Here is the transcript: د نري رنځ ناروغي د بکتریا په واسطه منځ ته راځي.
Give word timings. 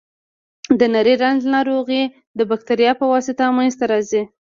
د 0.79 0.81
نري 0.93 1.15
رنځ 1.23 1.41
ناروغي 1.53 2.03
د 2.37 2.39
بکتریا 2.49 2.91
په 2.99 3.05
واسطه 3.13 3.45
منځ 3.57 3.73
ته 3.79 3.85
راځي. 3.91 4.21